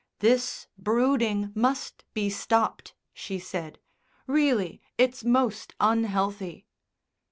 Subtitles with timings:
[0.17, 3.77] "This brooding must be stopped," she said.
[4.25, 6.65] "Really, it's most unhealthy."